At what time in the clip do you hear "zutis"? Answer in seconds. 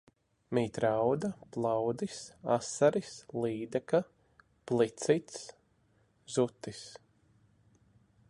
6.37-6.83